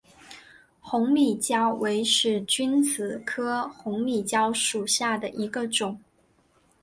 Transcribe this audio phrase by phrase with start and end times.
[0.79, 6.01] 红里蕉为使君子科红里蕉属下的一个种。